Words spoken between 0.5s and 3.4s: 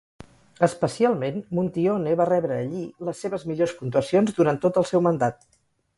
Especialment, Montione va rebre allí les